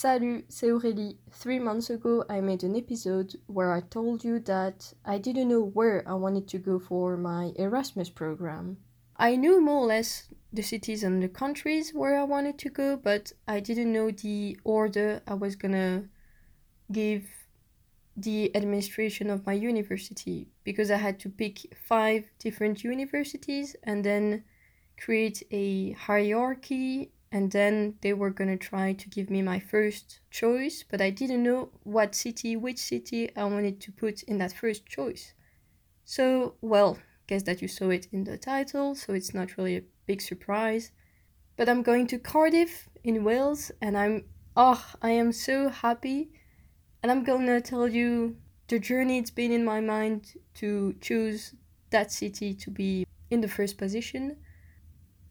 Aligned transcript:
Salut, 0.00 0.44
c'est 0.48 0.70
Aurélie. 0.70 1.16
Three 1.32 1.58
months 1.58 1.90
ago, 1.90 2.24
I 2.30 2.40
made 2.40 2.62
an 2.62 2.76
episode 2.76 3.34
where 3.48 3.72
I 3.72 3.80
told 3.80 4.22
you 4.22 4.38
that 4.44 4.94
I 5.04 5.18
didn't 5.18 5.48
know 5.48 5.60
where 5.74 6.04
I 6.06 6.14
wanted 6.14 6.46
to 6.50 6.58
go 6.58 6.78
for 6.78 7.16
my 7.16 7.50
Erasmus 7.56 8.08
program. 8.08 8.76
I 9.16 9.34
knew 9.34 9.60
more 9.60 9.82
or 9.82 9.86
less 9.86 10.28
the 10.52 10.62
cities 10.62 11.02
and 11.02 11.20
the 11.20 11.28
countries 11.28 11.92
where 11.92 12.16
I 12.16 12.22
wanted 12.22 12.58
to 12.60 12.70
go, 12.70 12.96
but 12.96 13.32
I 13.48 13.58
didn't 13.58 13.92
know 13.92 14.12
the 14.12 14.56
order 14.62 15.20
I 15.26 15.34
was 15.34 15.56
gonna 15.56 16.04
give 16.92 17.24
the 18.16 18.54
administration 18.54 19.28
of 19.28 19.46
my 19.46 19.54
university 19.54 20.46
because 20.62 20.92
I 20.92 20.98
had 20.98 21.18
to 21.18 21.28
pick 21.28 21.74
five 21.88 22.30
different 22.38 22.84
universities 22.84 23.74
and 23.82 24.04
then 24.04 24.44
create 24.96 25.42
a 25.50 25.90
hierarchy 25.94 27.10
and 27.30 27.52
then 27.52 27.94
they 28.00 28.12
were 28.12 28.30
going 28.30 28.48
to 28.48 28.56
try 28.56 28.92
to 28.92 29.08
give 29.08 29.28
me 29.28 29.42
my 29.42 29.58
first 29.58 30.20
choice 30.30 30.84
but 30.90 31.00
i 31.00 31.10
didn't 31.10 31.42
know 31.42 31.70
what 31.82 32.14
city 32.14 32.56
which 32.56 32.78
city 32.78 33.30
i 33.36 33.44
wanted 33.44 33.80
to 33.80 33.92
put 33.92 34.22
in 34.24 34.38
that 34.38 34.52
first 34.52 34.86
choice. 34.86 35.34
So 36.04 36.54
well 36.60 36.98
guess 37.26 37.42
that 37.42 37.60
you 37.60 37.68
saw 37.68 37.90
it 37.90 38.08
in 38.12 38.24
the 38.24 38.38
title 38.38 38.94
so 38.94 39.12
it's 39.12 39.34
not 39.34 39.56
really 39.56 39.76
a 39.76 39.82
big 40.06 40.22
surprise. 40.22 40.90
But 41.56 41.68
i'm 41.68 41.82
going 41.82 42.06
to 42.08 42.18
cardiff 42.18 42.88
in 43.04 43.24
wales 43.24 43.70
and 43.82 43.96
i'm 43.96 44.24
oh 44.56 44.82
i 45.02 45.10
am 45.10 45.32
so 45.32 45.68
happy. 45.68 46.30
And 47.02 47.12
i'm 47.12 47.24
going 47.24 47.46
to 47.46 47.60
tell 47.60 47.88
you 47.88 48.36
the 48.68 48.78
journey 48.78 49.18
it's 49.18 49.30
been 49.30 49.52
in 49.52 49.64
my 49.64 49.80
mind 49.80 50.34
to 50.54 50.94
choose 51.00 51.54
that 51.90 52.12
city 52.12 52.54
to 52.54 52.70
be 52.70 53.06
in 53.30 53.40
the 53.40 53.48
first 53.48 53.76
position 53.78 54.36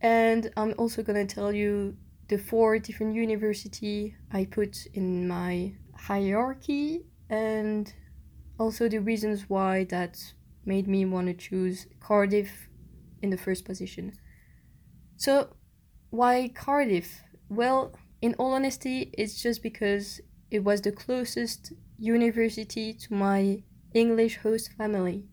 and 0.01 0.51
I'm 0.55 0.73
also 0.77 1.03
gonna 1.03 1.25
tell 1.25 1.51
you 1.51 1.97
the 2.27 2.37
four 2.37 2.77
different 2.79 3.15
university 3.15 4.15
I 4.31 4.45
put 4.45 4.85
in 4.93 5.27
my 5.27 5.73
hierarchy 5.95 7.05
and 7.29 7.91
also 8.59 8.89
the 8.89 8.99
reasons 8.99 9.45
why 9.47 9.85
that 9.85 10.33
made 10.65 10.87
me 10.87 11.05
want 11.05 11.27
to 11.27 11.33
choose 11.33 11.87
Cardiff 11.99 12.67
in 13.21 13.29
the 13.29 13.37
first 13.37 13.65
position. 13.65 14.13
So, 15.15 15.55
why 16.09 16.51
Cardiff? 16.53 17.21
Well, 17.49 17.95
in 18.21 18.35
all 18.35 18.53
honesty, 18.53 19.11
it's 19.17 19.41
just 19.41 19.63
because 19.63 20.21
it 20.51 20.63
was 20.63 20.81
the 20.81 20.91
closest 20.91 21.73
university 21.97 22.93
to 22.93 23.13
my 23.13 23.63
English 23.93 24.37
host 24.37 24.73
family. 24.77 25.25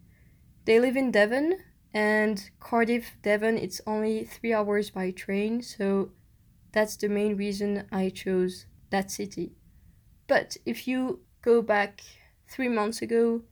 They 0.64 0.80
live 0.80 0.96
in 0.96 1.10
Devon, 1.10 1.58
and 1.94 2.50
Cardiff, 2.58 3.12
Devon, 3.22 3.56
it's 3.56 3.80
only 3.86 4.24
three 4.24 4.52
hours 4.52 4.90
by 4.90 5.12
train, 5.12 5.62
so 5.62 6.10
that's 6.72 6.96
the 6.96 7.08
main 7.08 7.36
reason 7.36 7.86
I 7.92 8.10
chose 8.10 8.66
that 8.90 9.12
city. 9.12 9.52
But 10.26 10.56
if 10.66 10.88
you 10.88 11.20
go 11.40 11.62
back 11.62 12.00
three 12.48 12.68
months 12.68 13.00
ago, 13.00 13.42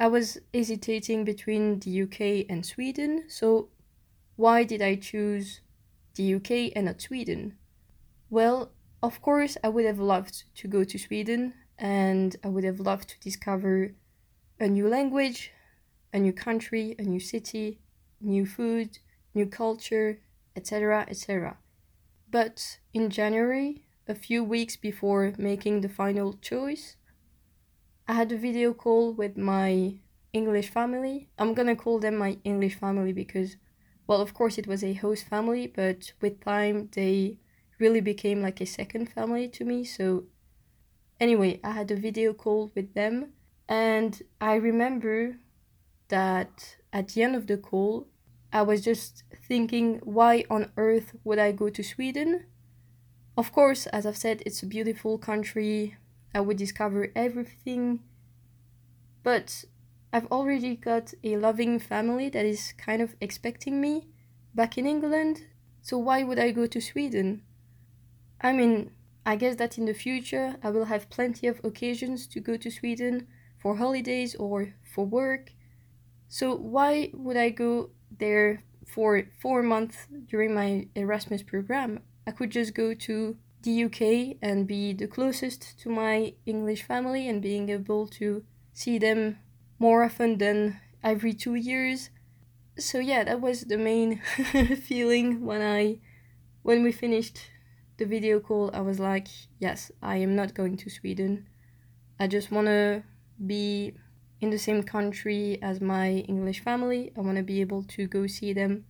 I 0.00 0.06
was 0.06 0.38
hesitating 0.54 1.24
between 1.24 1.80
the 1.80 2.02
UK 2.02 2.46
and 2.48 2.64
Sweden, 2.64 3.24
so 3.28 3.68
why 4.36 4.64
did 4.64 4.80
I 4.80 4.94
choose 4.94 5.60
the 6.14 6.34
UK 6.36 6.72
and 6.74 6.86
not 6.86 7.02
Sweden? 7.02 7.58
Well, 8.30 8.72
of 9.02 9.20
course, 9.20 9.58
I 9.62 9.68
would 9.68 9.84
have 9.84 9.98
loved 9.98 10.44
to 10.56 10.68
go 10.68 10.84
to 10.84 10.98
Sweden 10.98 11.52
and 11.78 12.34
I 12.42 12.48
would 12.48 12.64
have 12.64 12.80
loved 12.80 13.10
to 13.10 13.20
discover 13.20 13.92
a 14.58 14.68
new 14.68 14.88
language, 14.88 15.52
a 16.12 16.18
new 16.18 16.32
country, 16.32 16.94
a 16.98 17.02
new 17.02 17.20
city, 17.20 17.80
new 18.20 18.46
food, 18.46 18.98
new 19.34 19.46
culture, 19.46 20.20
etc., 20.56 21.06
etc. 21.08 21.56
But 22.30 22.78
in 22.92 23.10
January, 23.10 23.84
a 24.06 24.14
few 24.14 24.42
weeks 24.42 24.76
before 24.76 25.32
making 25.38 25.80
the 25.80 25.88
final 25.88 26.34
choice, 26.34 26.96
I 28.06 28.14
had 28.14 28.32
a 28.32 28.38
video 28.38 28.72
call 28.72 29.12
with 29.12 29.36
my 29.36 30.00
English 30.32 30.70
family. 30.70 31.28
I'm 31.38 31.54
gonna 31.54 31.76
call 31.76 31.98
them 31.98 32.16
my 32.16 32.38
English 32.44 32.76
family 32.76 33.12
because, 33.12 33.56
well, 34.06 34.20
of 34.20 34.34
course, 34.34 34.58
it 34.58 34.66
was 34.66 34.82
a 34.82 34.94
host 34.94 35.26
family, 35.28 35.66
but 35.66 36.12
with 36.20 36.40
time, 36.40 36.88
they 36.92 37.38
really 37.78 38.00
became 38.00 38.42
like 38.42 38.60
a 38.60 38.66
second 38.66 39.10
family 39.10 39.48
to 39.48 39.64
me. 39.64 39.84
So, 39.84 40.24
anyway, 41.20 41.60
I 41.62 41.72
had 41.72 41.90
a 41.90 41.96
video 41.96 42.32
call 42.32 42.72
with 42.74 42.94
them, 42.94 43.32
and 43.68 44.22
I 44.40 44.54
remember 44.54 45.36
that 46.08 46.76
at 46.92 47.08
the 47.08 47.22
end 47.22 47.36
of 47.36 47.46
the 47.46 47.56
call, 47.56 48.08
I 48.52 48.62
was 48.62 48.82
just 48.82 49.24
thinking, 49.46 50.00
why 50.02 50.44
on 50.50 50.72
earth 50.76 51.14
would 51.24 51.38
I 51.38 51.52
go 51.52 51.68
to 51.68 51.82
Sweden? 51.82 52.46
Of 53.36 53.52
course, 53.52 53.86
as 53.88 54.06
I've 54.06 54.16
said, 54.16 54.42
it's 54.44 54.62
a 54.62 54.66
beautiful 54.66 55.18
country. 55.18 55.96
I 56.34 56.40
would 56.40 56.56
discover 56.56 57.12
everything. 57.14 58.00
But 59.22 59.64
I've 60.12 60.26
already 60.26 60.76
got 60.76 61.12
a 61.22 61.36
loving 61.36 61.78
family 61.78 62.30
that 62.30 62.46
is 62.46 62.72
kind 62.78 63.02
of 63.02 63.14
expecting 63.20 63.80
me 63.80 64.08
back 64.54 64.78
in 64.78 64.86
England. 64.86 65.42
So 65.82 65.98
why 65.98 66.24
would 66.24 66.38
I 66.38 66.50
go 66.50 66.66
to 66.66 66.80
Sweden? 66.80 67.42
I 68.40 68.52
mean, 68.52 68.92
I 69.26 69.36
guess 69.36 69.56
that 69.56 69.76
in 69.76 69.84
the 69.84 69.94
future 69.94 70.56
I 70.62 70.70
will 70.70 70.86
have 70.86 71.10
plenty 71.10 71.46
of 71.46 71.60
occasions 71.62 72.26
to 72.28 72.40
go 72.40 72.56
to 72.56 72.70
Sweden 72.70 73.26
for 73.58 73.76
holidays 73.76 74.34
or 74.34 74.74
for 74.82 75.04
work. 75.04 75.52
So 76.28 76.54
why 76.54 77.10
would 77.14 77.36
I 77.36 77.50
go 77.50 77.90
there 78.18 78.62
for 78.86 79.24
four 79.40 79.62
months 79.62 80.06
during 80.26 80.54
my 80.54 80.88
Erasmus 80.94 81.42
program? 81.42 82.00
I 82.26 82.30
could 82.30 82.50
just 82.50 82.74
go 82.74 82.94
to 82.94 83.36
the 83.62 83.84
UK 83.84 84.36
and 84.42 84.66
be 84.66 84.92
the 84.92 85.06
closest 85.06 85.78
to 85.80 85.88
my 85.88 86.34
English 86.46 86.82
family 86.82 87.28
and 87.28 87.42
being 87.42 87.70
able 87.70 88.06
to 88.06 88.44
see 88.72 88.98
them 88.98 89.38
more 89.78 90.04
often 90.04 90.38
than 90.38 90.80
every 91.02 91.32
two 91.32 91.54
years. 91.54 92.10
So 92.78 92.98
yeah, 92.98 93.24
that 93.24 93.40
was 93.40 93.62
the 93.62 93.78
main 93.78 94.20
feeling 94.84 95.44
when 95.44 95.62
I 95.62 95.98
when 96.62 96.82
we 96.82 96.92
finished 96.92 97.50
the 97.96 98.04
video 98.04 98.38
call. 98.38 98.70
I 98.74 98.80
was 98.80 99.00
like, 99.00 99.28
yes, 99.58 99.90
I 100.02 100.16
am 100.16 100.36
not 100.36 100.54
going 100.54 100.76
to 100.76 100.90
Sweden. 100.90 101.48
I 102.20 102.26
just 102.26 102.50
want 102.50 102.66
to 102.66 103.02
be 103.44 103.94
in 104.40 104.50
the 104.50 104.58
same 104.58 104.82
country 104.82 105.58
as 105.62 105.80
my 105.80 106.10
English 106.28 106.60
family. 106.60 107.12
I 107.16 107.20
want 107.20 107.36
to 107.36 107.42
be 107.42 107.60
able 107.60 107.82
to 107.84 108.06
go 108.06 108.26
see 108.26 108.52
them. 108.52 108.84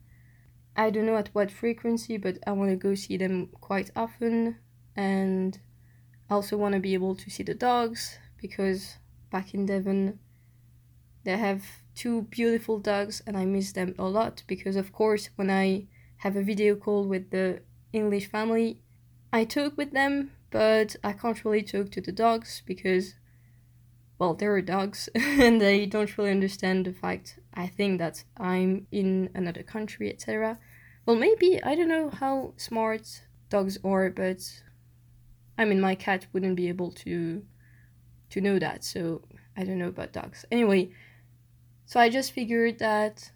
I 0.77 0.91
don't 0.91 1.07
know 1.07 1.17
at 1.17 1.31
what 1.35 1.51
frequency, 1.51 2.17
but 2.17 2.39
I 2.47 2.53
want 2.53 2.71
to 2.71 2.77
go 2.77 2.95
see 2.95 3.17
them 3.17 3.49
quite 3.61 3.91
often. 3.97 4.57
And 4.95 5.59
I 6.31 6.35
also 6.35 6.57
want 6.57 6.75
to 6.75 6.81
be 6.81 6.95
able 6.95 7.15
to 7.17 7.31
see 7.31 7.43
the 7.43 7.55
dogs 7.55 8.19
because 8.41 8.97
back 9.31 9.55
in 9.55 9.67
Devon, 9.67 10.19
they 11.25 11.37
have 11.37 11.65
two 11.95 12.23
beautiful 12.23 12.79
dogs 12.79 13.23
and 13.27 13.37
I 13.37 13.45
miss 13.45 13.73
them 13.73 13.95
a 13.99 14.05
lot 14.05 14.45
because, 14.47 14.77
of 14.77 14.93
course, 14.93 15.31
when 15.37 15.51
I 15.51 15.87
have 16.19 16.37
a 16.37 16.43
video 16.43 16.75
call 16.77 17.07
with 17.07 17.31
the 17.31 17.61
English 17.93 18.31
family, 18.31 18.81
I 19.33 19.45
talk 19.45 19.77
with 19.77 19.93
them, 19.93 20.31
but 20.51 20.97
I 21.03 21.13
can't 21.13 21.45
really 21.45 21.63
talk 21.63 21.91
to 21.93 22.01
the 22.01 22.13
dogs 22.13 22.63
because 22.67 23.15
well, 24.19 24.35
there 24.35 24.53
are 24.55 24.63
dogs 24.63 25.09
and 25.15 25.61
they 25.61 25.87
don't 25.87 26.19
really 26.19 26.31
understand 26.31 26.87
the 26.87 26.93
fact, 26.93 27.39
I 27.55 27.69
think, 27.69 27.99
that 27.99 28.25
I'm 28.37 28.87
in 28.91 29.31
another 29.35 29.63
country, 29.63 30.11
etc. 30.11 30.59
Well, 31.07 31.17
maybe, 31.17 31.63
I 31.63 31.75
don't 31.75 31.89
know 31.89 32.11
how 32.11 32.55
smart 32.57 33.23
dogs 33.49 33.79
are, 33.85 34.11
but 34.11 34.63
I 35.57 35.65
mean, 35.65 35.81
my 35.81 35.95
cat 35.95 36.27
wouldn't 36.33 36.57
be 36.57 36.69
able 36.69 36.93
to 36.93 37.45
to 38.31 38.41
know 38.43 38.59
that, 38.59 38.85
so 38.85 39.23
I 39.57 39.65
don't 39.65 39.79
know 39.79 39.89
about 39.89 40.13
dogs. 40.13 40.45
Anyway, 40.51 40.91
so 41.87 41.99
I 41.99 42.11
just 42.11 42.33
figured 42.33 42.79
that 42.79 43.31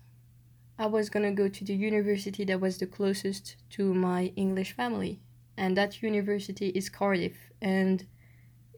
I 0.78 0.87
was 0.87 1.09
gonna 1.09 1.32
go 1.32 1.49
to 1.49 1.64
the 1.64 1.75
university 1.75 2.44
that 2.44 2.60
was 2.60 2.76
the 2.76 2.87
closest 2.87 3.56
to 3.70 3.94
my 3.94 4.32
English 4.37 4.72
family, 4.72 5.22
and 5.56 5.76
that 5.76 6.03
university 6.03 6.69
is 6.69 6.91
Cardiff, 6.91 7.50
and 7.62 8.06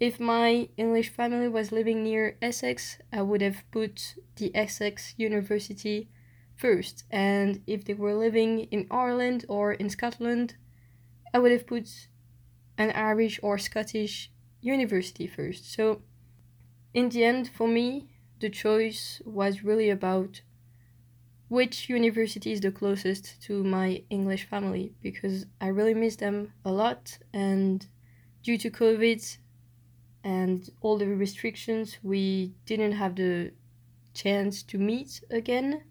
if 0.00 0.19
my 0.19 0.69
English 0.76 1.11
family 1.11 1.49
was 1.49 1.73
living 1.73 2.02
near 2.02 2.37
Essex, 2.43 2.99
I 3.12 3.23
would 3.23 3.43
have 3.43 3.62
put 3.70 4.17
the 4.37 4.55
Essex 4.55 5.14
University 5.17 6.08
first. 6.56 7.05
And 7.11 7.62
if 7.67 7.85
they 7.85 7.94
were 7.94 8.14
living 8.14 8.61
in 8.70 8.87
Ireland 8.91 9.44
or 9.49 9.73
in 9.73 9.88
Scotland, 9.88 10.56
I 11.32 11.38
would 11.38 11.52
have 11.52 11.67
put 11.67 12.08
an 12.76 12.91
Irish 12.91 13.38
or 13.43 13.58
Scottish 13.58 14.31
university 14.61 15.26
first. 15.26 15.73
So, 15.73 16.02
in 16.93 17.08
the 17.08 17.25
end, 17.25 17.49
for 17.49 17.69
me, 17.69 18.08
the 18.41 18.50
choice 18.50 19.20
was 19.25 19.62
really 19.62 19.91
about 19.91 20.43
which 21.49 21.88
university 21.88 22.52
is 22.52 22.61
the 22.61 22.73
closest 22.73 23.41
to 23.43 23.62
my 23.62 24.02
English 24.11 24.44
family 24.44 24.93
because 25.02 25.46
I 25.61 25.69
really 25.69 25.94
miss 25.94 26.17
them 26.17 26.52
a 26.64 26.73
lot. 26.73 27.19
And 27.32 27.87
due 28.43 28.58
to 28.58 28.70
COVID, 28.70 29.38
and 30.24 30.70
all 30.80 30.96
the 30.96 31.06
restrictions, 31.06 31.98
we 32.02 32.54
didn't 32.64 32.92
have 32.92 33.14
the 33.14 33.52
chance 34.14 34.62
to 34.62 34.78
meet 34.78 35.22
again. 35.30 35.82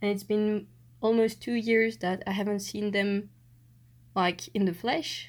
And 0.00 0.10
it's 0.10 0.24
been 0.24 0.66
almost 1.02 1.42
two 1.42 1.52
years 1.52 1.98
that 1.98 2.22
I 2.26 2.32
haven't 2.32 2.60
seen 2.60 2.90
them 2.90 3.28
like 4.14 4.48
in 4.54 4.64
the 4.64 4.72
flesh. 4.72 5.28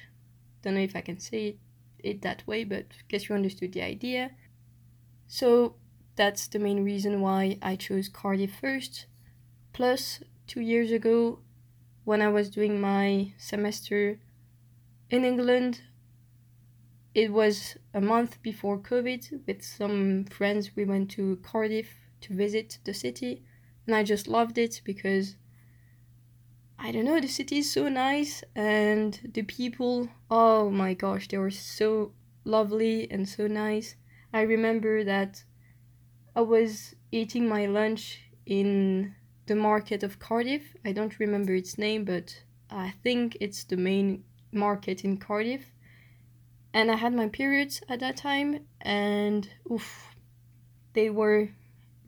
Don't 0.62 0.74
know 0.74 0.80
if 0.80 0.96
I 0.96 1.02
can 1.02 1.18
say 1.18 1.56
it 1.98 2.22
that 2.22 2.46
way, 2.46 2.64
but 2.64 2.86
I 2.90 3.02
guess 3.08 3.28
you 3.28 3.34
understood 3.34 3.74
the 3.74 3.82
idea. 3.82 4.30
So 5.28 5.76
that's 6.16 6.48
the 6.48 6.58
main 6.58 6.84
reason 6.84 7.20
why 7.20 7.58
I 7.60 7.76
chose 7.76 8.08
Cardiff 8.08 8.54
first. 8.58 9.06
Plus, 9.74 10.22
two 10.46 10.60
years 10.60 10.90
ago, 10.90 11.40
when 12.04 12.22
I 12.22 12.28
was 12.28 12.48
doing 12.48 12.80
my 12.80 13.32
semester 13.36 14.20
in 15.10 15.24
England, 15.24 15.82
it 17.14 17.32
was 17.32 17.76
a 17.92 18.00
month 18.00 18.40
before 18.42 18.78
COVID. 18.78 19.46
With 19.46 19.62
some 19.62 20.24
friends, 20.24 20.74
we 20.76 20.84
went 20.84 21.10
to 21.12 21.36
Cardiff 21.42 21.88
to 22.22 22.34
visit 22.34 22.78
the 22.84 22.94
city, 22.94 23.42
and 23.86 23.94
I 23.94 24.02
just 24.02 24.28
loved 24.28 24.58
it 24.58 24.80
because 24.84 25.36
I 26.78 26.90
don't 26.90 27.04
know, 27.04 27.20
the 27.20 27.28
city 27.28 27.58
is 27.58 27.72
so 27.72 27.88
nice, 27.88 28.42
and 28.56 29.20
the 29.34 29.42
people, 29.42 30.08
oh 30.30 30.70
my 30.70 30.94
gosh, 30.94 31.28
they 31.28 31.38
were 31.38 31.50
so 31.50 32.12
lovely 32.44 33.08
and 33.10 33.28
so 33.28 33.46
nice. 33.46 33.94
I 34.32 34.40
remember 34.40 35.04
that 35.04 35.44
I 36.34 36.40
was 36.40 36.94
eating 37.12 37.46
my 37.48 37.66
lunch 37.66 38.22
in 38.46 39.14
the 39.46 39.54
market 39.54 40.02
of 40.02 40.18
Cardiff. 40.18 40.74
I 40.84 40.92
don't 40.92 41.20
remember 41.20 41.54
its 41.54 41.78
name, 41.78 42.04
but 42.04 42.42
I 42.70 42.94
think 43.02 43.36
it's 43.40 43.64
the 43.64 43.76
main 43.76 44.24
market 44.50 45.04
in 45.04 45.18
Cardiff. 45.18 45.72
And 46.74 46.90
I 46.90 46.96
had 46.96 47.12
my 47.12 47.28
periods 47.28 47.82
at 47.88 48.00
that 48.00 48.16
time, 48.16 48.66
and 48.80 49.48
oof, 49.70 50.14
they 50.94 51.10
were 51.10 51.50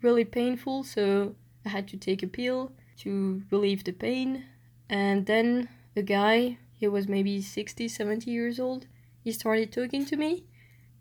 really 0.01 0.25
painful, 0.25 0.85
so 0.85 1.35
I 1.67 1.69
had 1.69 1.87
to 1.89 1.99
take 1.99 2.23
a 2.23 2.27
pill 2.27 2.73
to 2.99 3.43
relieve 3.51 3.85
the 3.85 3.93
pain. 3.93 4.47
And 4.89 5.27
then 5.27 5.69
a 5.95 6.03
guy, 6.03 6.59
he 6.73 6.89
was 6.89 7.09
maybe 7.09 7.43
60, 7.43 7.89
70 7.89 8.31
years 8.31 8.59
old, 8.59 8.87
he 9.23 9.33
started 9.33 9.73
talking 9.73 10.05
to 10.07 10.17
me 10.17 10.45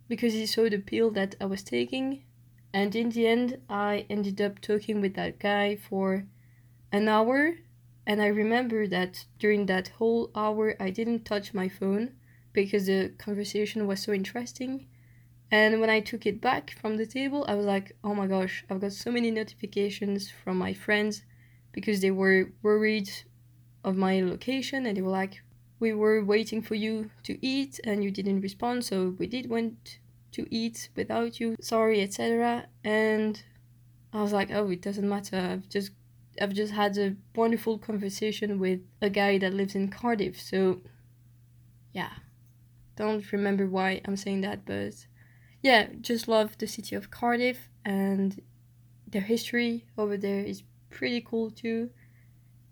because 0.07 0.33
he 0.33 0.45
saw 0.45 0.69
the 0.69 0.77
pill 0.77 1.11
that 1.11 1.35
I 1.39 1.45
was 1.45 1.63
taking. 1.63 2.23
And 2.73 2.95
in 2.95 3.09
the 3.09 3.27
end, 3.27 3.59
I 3.69 4.05
ended 4.09 4.41
up 4.41 4.59
talking 4.59 4.99
with 4.99 5.13
that 5.15 5.39
guy 5.39 5.75
for 5.75 6.25
an 6.91 7.07
hour. 7.07 7.55
And 8.05 8.21
I 8.21 8.27
remember 8.27 8.87
that 8.87 9.25
during 9.39 9.67
that 9.67 9.89
whole 9.99 10.31
hour, 10.35 10.75
I 10.79 10.89
didn't 10.89 11.25
touch 11.25 11.53
my 11.53 11.69
phone 11.69 12.13
because 12.53 12.85
the 12.85 13.09
conversation 13.17 13.87
was 13.87 14.01
so 14.01 14.13
interesting. 14.13 14.87
And 15.51 15.79
when 15.81 15.89
I 15.89 15.99
took 15.99 16.25
it 16.25 16.41
back 16.41 16.75
from 16.79 16.97
the 16.97 17.05
table, 17.05 17.45
I 17.47 17.55
was 17.55 17.65
like, 17.65 17.95
oh 18.03 18.15
my 18.15 18.27
gosh, 18.27 18.63
I've 18.69 18.81
got 18.81 18.93
so 18.93 19.11
many 19.11 19.29
notifications 19.29 20.31
from 20.31 20.57
my 20.57 20.73
friends 20.73 21.23
because 21.71 22.01
they 22.01 22.11
were 22.11 22.51
worried 22.61 23.11
of 23.83 23.95
my 23.97 24.21
location 24.21 24.85
and 24.85 24.97
they 24.97 25.01
were 25.01 25.11
like, 25.11 25.41
we 25.79 25.93
were 25.93 26.23
waiting 26.23 26.61
for 26.61 26.75
you 26.75 27.11
to 27.23 27.37
eat 27.45 27.79
and 27.83 28.03
you 28.03 28.09
didn't 28.09 28.41
respond, 28.41 28.85
so 28.85 29.15
we 29.19 29.27
did 29.27 29.49
went 29.49 29.99
to 30.31 30.47
eat 30.49 30.89
without 30.95 31.39
you, 31.39 31.55
sorry, 31.59 32.01
etc. 32.01 32.67
And 32.83 33.43
I 34.13 34.21
was 34.21 34.31
like, 34.31 34.49
oh, 34.51 34.69
it 34.69 34.81
doesn't 34.81 35.07
matter. 35.07 35.37
I've 35.37 35.69
just 35.69 35.91
I've 36.41 36.53
just 36.53 36.73
had 36.73 36.97
a 36.97 37.15
wonderful 37.35 37.77
conversation 37.77 38.59
with 38.59 38.79
a 39.01 39.09
guy 39.09 39.37
that 39.37 39.53
lives 39.53 39.75
in 39.75 39.89
Cardiff. 39.89 40.41
So, 40.41 40.81
yeah, 41.93 42.09
don't 42.95 43.31
remember 43.31 43.67
why 43.67 44.01
I'm 44.05 44.17
saying 44.17 44.41
that, 44.41 44.65
but 44.65 45.07
yeah, 45.61 45.87
just 46.01 46.27
love 46.27 46.57
the 46.57 46.67
city 46.67 46.95
of 46.95 47.09
Cardiff 47.09 47.69
and 47.85 48.41
their 49.07 49.21
history 49.21 49.85
over 49.97 50.17
there 50.17 50.39
is 50.39 50.63
pretty 50.89 51.21
cool 51.21 51.51
too. 51.51 51.89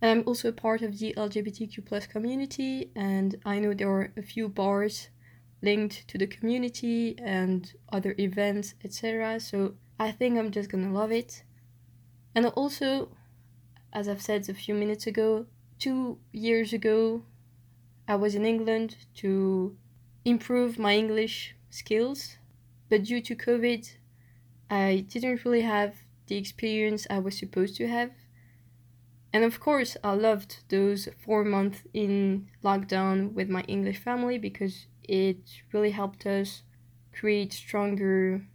I'm 0.02 0.24
also 0.26 0.50
a 0.50 0.54
part 0.54 0.82
of 0.82 0.98
the 0.98 1.14
LGBTQ 1.16 1.86
plus 1.86 2.08
community, 2.08 2.92
and 2.96 3.36
I 3.46 3.60
know 3.60 3.74
there 3.74 3.90
are 3.90 4.12
a 4.18 4.24
few 4.24 4.50
bars 4.50 5.10
linked 5.62 6.08
to 6.08 6.18
the 6.18 6.26
community 6.26 7.16
and 7.20 7.72
other 7.92 8.16
events, 8.18 8.74
etc. 8.84 9.40
So 9.40 9.76
I 10.00 10.12
think 10.12 10.38
I'm 10.38 10.52
just 10.52 10.72
gonna 10.72 10.92
love 10.92 11.12
it. 11.12 11.44
And 12.34 12.48
also, 12.48 13.16
as 13.94 14.08
I've 14.08 14.22
said 14.22 14.50
a 14.50 14.54
few 14.54 14.74
minutes 14.74 15.06
ago, 15.06 15.46
two 15.78 16.18
years 16.32 16.74
ago, 16.74 17.24
I 18.08 18.16
was 18.16 18.34
in 18.34 18.46
England 18.46 18.96
to 19.16 19.78
improve 20.26 20.78
my 20.78 20.96
English 20.96 21.56
skills, 21.70 22.38
but 22.90 23.04
due 23.04 23.22
to 23.22 23.36
COVID, 23.36 23.94
I 24.70 25.06
didn't 25.10 25.44
really 25.44 25.62
have 25.62 25.96
the 26.28 26.38
experience 26.38 27.08
I 27.10 27.20
was 27.20 27.38
supposed 27.38 27.76
to 27.78 27.88
have. 27.88 28.12
And 29.34 29.44
of 29.44 29.60
course, 29.60 29.98
I 30.04 30.14
loved 30.14 30.58
those 30.70 31.08
four 31.24 31.44
months 31.44 31.84
in 31.94 32.50
lockdown 32.64 33.34
with 33.34 33.50
my 33.50 33.62
English 33.62 33.98
family 33.98 34.38
because 34.38 34.88
it 35.04 35.38
really 35.72 35.92
helped 35.92 36.26
us 36.26 36.64
create 37.14 37.54
stronger 37.54 38.46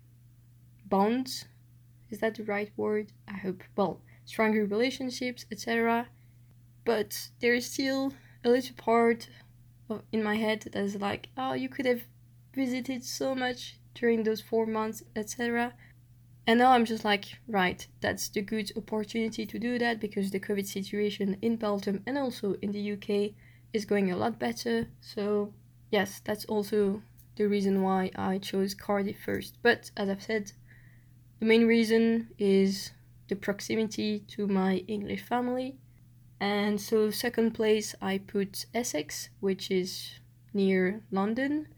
bonds. 0.85 1.47
Is 2.11 2.21
that 2.21 2.35
the 2.37 2.45
right 2.45 2.71
word? 2.77 3.13
I 3.27 3.39
hope. 3.39 3.63
Well, 3.75 4.01
stronger 4.25 4.65
relationships, 4.65 5.47
etc. 5.51 6.09
But 6.85 7.31
there 7.41 7.55
is 7.55 7.67
still 7.67 8.13
a 8.45 8.51
little 8.51 8.77
part 8.77 9.29
in 10.13 10.23
my 10.23 10.37
head 10.37 10.63
that 10.73 10.77
is 10.77 10.97
like, 10.97 11.29
oh, 11.37 11.53
you 11.53 11.69
could 11.69 11.87
have 11.87 12.03
visited 12.55 13.05
so 13.05 13.35
much 13.35 13.79
during 13.95 14.23
those 14.23 14.41
four 14.41 14.67
months, 14.67 15.03
etc. 15.15 15.73
And 16.47 16.61
now 16.61 16.73
I'm 16.73 16.85
just 16.85 17.05
like, 17.05 17.25
right, 17.49 17.87
that's 18.01 18.29
the 18.29 18.41
good 18.41 18.71
opportunity 18.77 19.47
to 19.47 19.59
do 19.59 19.79
that 19.79 20.01
because 20.01 20.31
the 20.31 20.41
COVID 20.41 20.67
situation 20.67 21.37
in 21.43 21.57
Belgium 21.57 22.03
and 22.07 22.17
also 22.17 22.55
in 22.63 22.73
the 22.73 22.93
UK 22.93 23.33
is 23.73 23.85
going 23.85 24.11
a 24.11 24.17
lot 24.17 24.39
better. 24.39 24.89
So, 25.01 25.53
yes, 25.91 26.21
that's 26.25 26.45
also 26.45 27.03
the 27.37 27.49
reason 27.49 27.83
why 27.83 28.11
I 28.15 28.39
chose 28.39 28.75
Cardiff 28.75 29.19
first. 29.25 29.59
But 29.63 29.91
as 29.97 30.09
I've 30.09 30.23
said, 30.23 30.53
the 31.41 31.47
main 31.47 31.67
reason 31.67 32.29
is 32.39 32.93
the 33.29 33.37
proximity 33.37 34.21
to 34.29 34.47
my 34.47 34.77
English 34.87 35.23
family. 35.23 35.77
And 36.41 36.81
so, 36.81 37.11
second 37.11 37.53
place, 37.53 37.95
I 38.03 38.19
put 38.19 38.67
Essex, 38.75 39.31
which 39.41 39.71
is 39.71 40.21
near 40.53 41.03
London. 41.11 41.69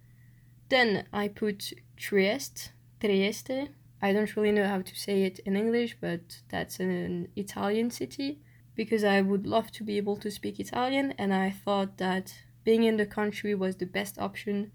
Then 0.69 1.06
I 1.12 1.28
put 1.28 1.72
Trieste, 1.96 2.72
Trieste. 3.00 3.70
I 4.02 4.12
don't 4.12 4.37
really 4.37 4.52
know 4.52 4.66
how 4.66 4.82
to 4.82 4.94
say 4.94 5.22
it 5.22 5.38
in 5.40 5.56
English, 5.56 5.96
but 6.00 6.43
that's 6.49 6.81
an 6.81 7.28
Italian 7.37 7.90
city 7.90 8.40
because 8.75 9.02
I 9.02 9.20
would 9.22 9.46
love 9.46 9.72
to 9.72 9.84
be 9.84 9.96
able 9.96 10.16
to 10.19 10.31
speak 10.31 10.61
Italian, 10.61 11.12
and 11.19 11.34
I 11.34 11.50
thought 11.50 11.99
that 11.99 12.32
being 12.62 12.84
in 12.84 12.96
the 12.96 13.06
country 13.06 13.54
was 13.54 13.76
the 13.76 13.87
best 13.87 14.19
option, 14.19 14.70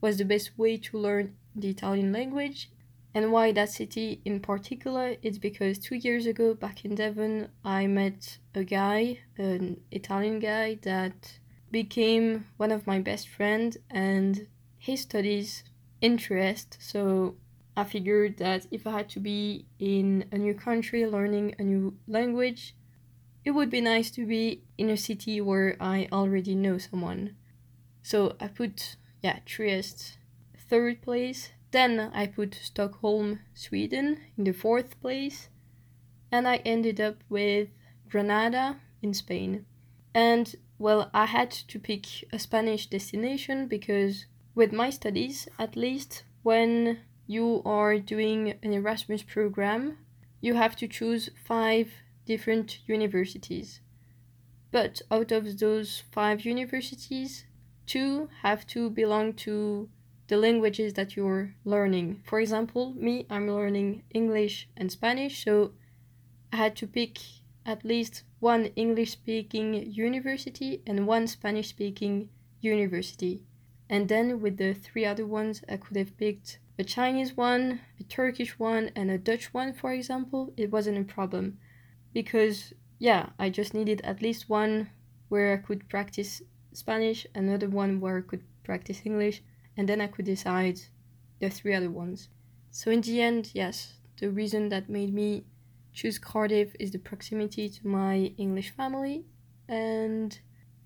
was 0.00 0.16
the 0.16 0.24
best 0.24 0.58
way 0.58 0.78
to 0.78 0.98
learn 0.98 1.36
the 1.54 1.68
Italian 1.68 2.12
language, 2.12 2.70
and 3.14 3.32
why 3.32 3.52
that 3.52 3.70
city 3.70 4.20
in 4.24 4.40
particular? 4.40 5.16
It's 5.22 5.38
because 5.38 5.78
two 5.78 5.96
years 5.96 6.26
ago, 6.26 6.54
back 6.54 6.84
in 6.84 6.94
Devon, 6.94 7.48
I 7.64 7.86
met 7.86 8.38
a 8.54 8.64
guy, 8.64 9.18
an 9.36 9.80
Italian 9.90 10.38
guy, 10.38 10.78
that 10.82 11.38
became 11.70 12.46
one 12.56 12.72
of 12.72 12.86
my 12.86 13.00
best 13.00 13.28
friends, 13.28 13.76
and 13.90 14.46
his 14.78 15.00
studies 15.00 15.64
in 16.00 16.16
Trieste. 16.16 16.78
So 16.80 17.36
I 17.76 17.84
figured 17.84 18.38
that 18.38 18.66
if 18.70 18.86
I 18.86 18.92
had 18.92 19.08
to 19.10 19.20
be 19.20 19.66
in 19.78 20.26
a 20.32 20.38
new 20.38 20.54
country 20.54 21.06
learning 21.06 21.54
a 21.58 21.62
new 21.62 21.96
language, 22.06 22.74
it 23.44 23.50
would 23.50 23.70
be 23.70 23.80
nice 23.80 24.10
to 24.12 24.26
be 24.26 24.62
in 24.78 24.88
a 24.88 24.96
city 24.96 25.40
where 25.40 25.76
I 25.80 26.08
already 26.12 26.54
know 26.54 26.78
someone. 26.78 27.36
So 28.02 28.36
I 28.40 28.48
put, 28.48 28.96
yeah, 29.22 29.40
Trieste 29.44 30.18
third 30.68 31.02
place 31.02 31.50
then 31.72 32.10
I 32.14 32.26
put 32.26 32.54
Stockholm, 32.54 33.40
Sweden 33.54 34.20
in 34.38 34.44
the 34.44 34.52
fourth 34.52 35.00
place, 35.00 35.48
and 36.30 36.46
I 36.46 36.56
ended 36.56 37.00
up 37.00 37.16
with 37.28 37.68
Granada 38.08 38.76
in 39.02 39.14
Spain. 39.14 39.66
And 40.14 40.54
well, 40.78 41.10
I 41.14 41.26
had 41.26 41.50
to 41.50 41.78
pick 41.78 42.06
a 42.32 42.38
Spanish 42.38 42.86
destination 42.86 43.68
because, 43.68 44.26
with 44.54 44.72
my 44.72 44.90
studies 44.90 45.48
at 45.58 45.76
least, 45.76 46.24
when 46.42 47.00
you 47.26 47.62
are 47.64 47.98
doing 47.98 48.54
an 48.62 48.72
Erasmus 48.72 49.22
program, 49.22 49.98
you 50.40 50.54
have 50.54 50.76
to 50.76 50.88
choose 50.88 51.30
five 51.44 51.90
different 52.26 52.80
universities. 52.86 53.80
But 54.70 55.02
out 55.10 55.32
of 55.32 55.58
those 55.58 56.02
five 56.10 56.44
universities, 56.44 57.44
two 57.86 58.28
have 58.42 58.66
to 58.68 58.90
belong 58.90 59.34
to 59.34 59.88
the 60.28 60.36
languages 60.36 60.94
that 60.94 61.16
you're 61.16 61.54
learning. 61.64 62.22
For 62.24 62.40
example, 62.40 62.94
me, 62.94 63.26
I'm 63.28 63.48
learning 63.50 64.02
English 64.12 64.68
and 64.76 64.90
Spanish, 64.90 65.44
so 65.44 65.72
I 66.52 66.56
had 66.56 66.76
to 66.76 66.86
pick 66.86 67.18
at 67.64 67.84
least 67.84 68.24
one 68.40 68.66
English 68.76 69.12
speaking 69.12 69.74
university 69.90 70.82
and 70.86 71.06
one 71.06 71.26
Spanish 71.26 71.68
speaking 71.68 72.28
university. 72.60 73.42
And 73.88 74.08
then 74.08 74.40
with 74.40 74.56
the 74.56 74.74
three 74.74 75.04
other 75.04 75.26
ones, 75.26 75.62
I 75.68 75.76
could 75.76 75.96
have 75.96 76.16
picked 76.16 76.58
a 76.78 76.84
Chinese 76.84 77.36
one, 77.36 77.80
a 78.00 78.04
Turkish 78.04 78.58
one, 78.58 78.90
and 78.96 79.10
a 79.10 79.18
Dutch 79.18 79.52
one, 79.52 79.72
for 79.72 79.92
example. 79.92 80.52
It 80.56 80.72
wasn't 80.72 80.98
a 80.98 81.04
problem 81.04 81.58
because, 82.12 82.72
yeah, 82.98 83.30
I 83.38 83.50
just 83.50 83.74
needed 83.74 84.00
at 84.02 84.22
least 84.22 84.48
one 84.48 84.90
where 85.28 85.52
I 85.52 85.56
could 85.58 85.88
practice 85.88 86.42
Spanish, 86.72 87.26
another 87.34 87.68
one 87.68 88.00
where 88.00 88.18
I 88.18 88.22
could 88.22 88.42
practice 88.64 89.02
English, 89.04 89.42
and 89.76 89.88
then 89.88 90.00
I 90.00 90.06
could 90.06 90.24
decide 90.24 90.80
the 91.40 91.50
three 91.50 91.74
other 91.74 91.90
ones. 91.90 92.28
So, 92.70 92.90
in 92.90 93.00
the 93.00 93.20
end, 93.20 93.50
yes, 93.54 93.94
the 94.18 94.30
reason 94.30 94.68
that 94.70 94.88
made 94.88 95.12
me 95.12 95.44
choose 95.92 96.18
Cardiff 96.18 96.74
is 96.78 96.90
the 96.90 96.98
proximity 96.98 97.68
to 97.68 97.86
my 97.86 98.32
English 98.38 98.70
family, 98.70 99.24
and 99.68 100.38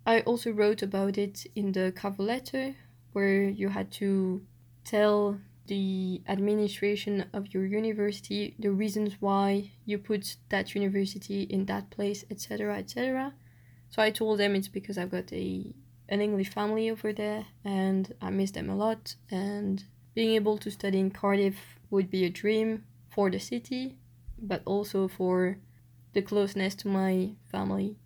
I 0.04 0.20
also 0.20 0.50
wrote 0.50 0.82
about 0.82 1.18
it 1.18 1.46
in 1.54 1.72
the 1.72 1.92
cover 1.94 2.22
letter 2.22 2.76
where 3.12 3.42
you 3.42 3.68
had 3.70 3.90
to 3.90 4.42
tell 4.84 5.38
the 5.66 6.22
administration 6.28 7.24
of 7.32 7.52
your 7.52 7.64
university 7.64 8.54
the 8.58 8.70
reasons 8.70 9.16
why 9.20 9.70
you 9.84 9.98
put 9.98 10.36
that 10.48 10.74
university 10.74 11.42
in 11.42 11.64
that 11.66 11.90
place 11.90 12.24
etc 12.30 12.76
etc 12.76 13.32
so 13.88 14.00
i 14.00 14.10
told 14.10 14.38
them 14.38 14.54
it's 14.54 14.68
because 14.68 14.96
i've 14.96 15.10
got 15.10 15.32
a 15.32 15.74
an 16.08 16.20
english 16.20 16.50
family 16.50 16.90
over 16.90 17.12
there 17.12 17.46
and 17.64 18.14
i 18.20 18.30
miss 18.30 18.50
them 18.52 18.70
a 18.70 18.76
lot. 18.76 19.16
And 19.30 19.84
being 20.14 20.34
able 20.34 20.58
to 20.58 20.70
study 20.70 20.98
in 20.98 21.10
cardiff 21.10 21.56
would 21.90 22.10
be 22.10 22.24
a 22.24 22.30
dream 22.30 22.84
for 23.10 23.30
the 23.30 23.38
city 23.38 23.96
but 24.38 24.62
also 24.64 25.08
for 25.08 25.58
the 26.12 26.22
closeness 26.22 26.74
to 26.74 26.88
my 26.88 27.30
family. 27.50 27.96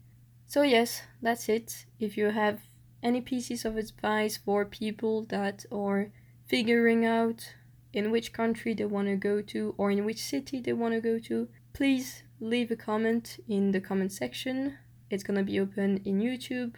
So 0.47 0.63
yes 0.63 1.03
that's 1.23 1.49
it. 1.49 1.87
If 1.99 2.17
you 2.17 2.27
have 2.31 2.61
any 3.03 3.21
pieces 3.21 3.65
of 3.65 3.77
advice 3.77 4.37
for 4.37 4.65
people 4.65 5.25
that 5.27 5.65
are 5.73 6.11
figuring 6.47 7.07
out 7.07 7.55
in 7.93 8.11
which 8.11 8.33
country 8.33 8.75
they 8.75 8.85
want 8.85 9.09
to 9.09 9.17
go 9.17 9.43
to 9.43 9.75
or 9.77 9.91
in 9.91 10.05
which 10.05 10.23
city 10.23 10.61
they 10.61 10.73
want 10.73 10.95
to 10.95 11.01
go 11.01 11.19
to, 11.19 11.49
please 11.73 12.23
leave 12.41 12.71
a 12.71 12.77
comment 12.77 13.39
in 13.49 13.73
the 13.73 13.81
comment 13.81 14.13
section. 14.13 14.77
It's 15.11 15.23
going 15.23 15.39
to 15.39 15.45
be 15.45 15.59
open 15.59 16.01
in 16.05 16.21
YouTube, 16.21 16.75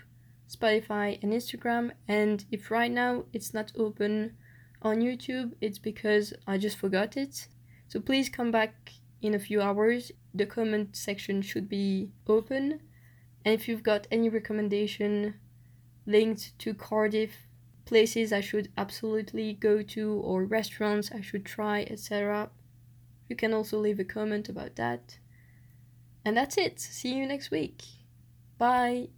Spotify, 0.54 1.22
and 1.22 1.32
Instagram. 1.32 1.92
And 2.08 2.44
if 2.50 2.70
right 2.70 2.90
now 2.90 3.24
it's 3.32 3.54
not 3.54 3.72
open 3.76 4.36
on 4.82 5.00
YouTube, 5.00 5.52
it's 5.60 5.78
because 5.78 6.34
I 6.46 6.58
just 6.58 6.76
forgot 6.76 7.16
it. 7.16 7.48
So 7.88 8.00
please 8.00 8.28
come 8.28 8.50
back 8.50 8.92
in 9.20 9.34
a 9.34 9.38
few 9.38 9.60
hours. 9.60 10.12
The 10.34 10.46
comment 10.46 10.96
section 10.96 11.42
should 11.42 11.68
be 11.68 12.10
open. 12.26 12.80
And 13.44 13.54
if 13.54 13.68
you've 13.68 13.82
got 13.82 14.06
any 14.10 14.28
recommendation 14.28 15.34
linked 16.06 16.58
to 16.58 16.74
Cardiff 16.74 17.48
places 17.84 18.32
I 18.32 18.40
should 18.40 18.70
absolutely 18.76 19.52
go 19.52 19.82
to 19.82 20.14
or 20.14 20.44
restaurants 20.44 21.10
I 21.12 21.20
should 21.20 21.44
try, 21.44 21.82
etc. 21.90 22.50
You 23.28 23.36
can 23.36 23.52
also 23.52 23.78
leave 23.78 24.00
a 24.00 24.04
comment 24.04 24.48
about 24.48 24.76
that. 24.76 25.18
And 26.24 26.36
that's 26.36 26.56
it. 26.56 26.80
See 26.80 27.14
you 27.14 27.26
next 27.26 27.50
week. 27.50 27.82
Bye. 28.58 29.08